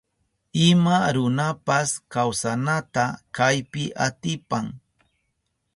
[0.67, 3.03] Ima runapas kawsanata
[3.35, 4.65] kaypi atipan.